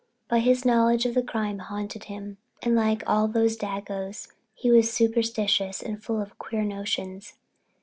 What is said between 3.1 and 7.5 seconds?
those dagoes, he was superstitious and full of queer notions.